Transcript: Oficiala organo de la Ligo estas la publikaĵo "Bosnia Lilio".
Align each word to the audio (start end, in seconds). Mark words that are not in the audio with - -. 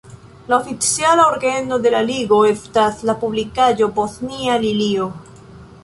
Oficiala 0.55 1.25
organo 1.33 1.77
de 1.83 1.91
la 1.95 2.01
Ligo 2.09 2.39
estas 2.53 3.05
la 3.11 3.17
publikaĵo 3.25 3.91
"Bosnia 4.01 4.61
Lilio". 4.67 5.09